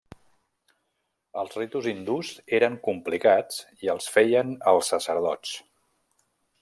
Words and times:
Els 1.41 1.57
ritus 1.59 1.89
hindús 1.91 2.31
eren 2.59 2.77
complicats 2.87 3.61
i 3.85 3.93
els 3.95 4.09
feien 4.17 4.57
els 4.73 4.91
sacerdots. 4.95 5.53